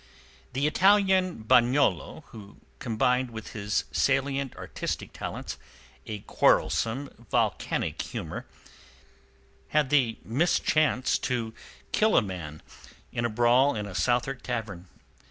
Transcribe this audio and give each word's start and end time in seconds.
The 0.53 0.65
Italian 0.65 1.43
Bagnolo 1.43 2.23
who 2.29 2.57
combined 2.79 3.29
with 3.29 3.49
his 3.51 3.83
salient 3.91 4.55
artistic 4.55 5.13
talents 5.13 5.59
a 6.07 6.21
quarrelsome, 6.21 7.27
volcanic 7.29 8.01
humour 8.01 8.47
had 9.67 9.91
the 9.91 10.17
mischance 10.23 11.19
to 11.19 11.53
kill 11.91 12.17
a 12.17 12.21
man 12.23 12.63
in 13.11 13.25
a 13.25 13.29
brawl 13.29 13.75
in 13.75 13.85
a 13.85 13.93
Southwark 13.93 14.41
tavern. 14.41 14.87